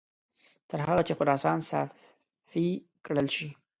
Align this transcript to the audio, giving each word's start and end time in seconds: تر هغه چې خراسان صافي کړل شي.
تر 0.69 0.79
هغه 0.87 1.01
چې 1.07 1.13
خراسان 1.17 1.59
صافي 1.69 2.67
کړل 3.05 3.27
شي. 3.35 3.49